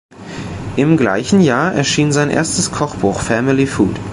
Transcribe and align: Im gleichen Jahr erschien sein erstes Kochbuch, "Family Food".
Im 0.77 0.97
gleichen 0.97 1.41
Jahr 1.41 1.75
erschien 1.75 2.11
sein 2.11 2.31
erstes 2.31 2.71
Kochbuch, 2.71 3.19
"Family 3.19 3.67
Food". 3.67 3.99